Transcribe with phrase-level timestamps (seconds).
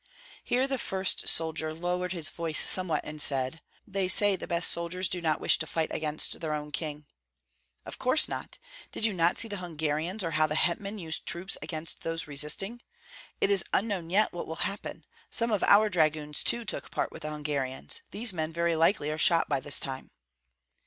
[0.43, 5.07] Here the first soldier lowered his voice somewhat and said, "They say the best soldiers
[5.07, 7.05] do not wish to fight against their own king."
[7.85, 8.57] "Of course not!
[8.91, 12.81] Did you not see the Hungarians, or how the hetman used troops against those resisting.
[13.39, 15.05] It is unknown yet what will happen.
[15.29, 19.19] Some of our dragoons too took part with the Hungarians; these men very likely are
[19.19, 20.09] shot by this time."